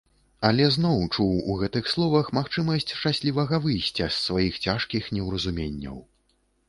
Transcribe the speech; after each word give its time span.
Але 0.47 0.65
зноў 0.75 1.01
чуў 1.15 1.35
у 1.55 1.57
гэтых 1.59 1.91
словах 1.93 2.31
магчымасць 2.37 2.87
шчаслівага 2.97 3.59
выйсця 3.67 4.09
з 4.09 4.11
сваіх 4.25 4.53
цяжкіх 4.67 5.03
неўразуменняў. 5.19 5.97